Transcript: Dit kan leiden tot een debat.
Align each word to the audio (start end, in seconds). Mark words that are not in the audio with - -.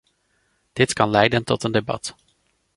Dit 0.73 0.93
kan 0.93 1.09
leiden 1.09 1.43
tot 1.43 1.63
een 1.63 1.71
debat. 1.71 2.15